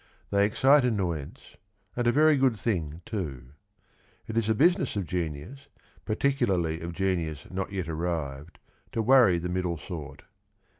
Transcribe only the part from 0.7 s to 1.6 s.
annoyance,